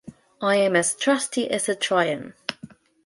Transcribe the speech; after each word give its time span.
I 0.41 0.55
am 0.55 0.75
as 0.75 0.95
trusty 0.95 1.47
as 1.51 1.69
a 1.69 1.75
Trojan 1.75 2.33